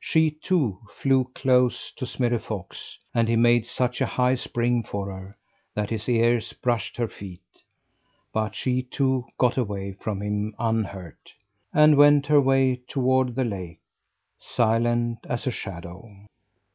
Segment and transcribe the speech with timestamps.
[0.00, 5.12] She, too, flew close to Smirre Fox, and he made such a high spring for
[5.12, 5.34] her,
[5.74, 7.42] that his ears brushed her feet.
[8.32, 11.34] But she, too, got away from him unhurt,
[11.74, 13.80] and went her way toward the lake,
[14.38, 16.08] silent as a shadow.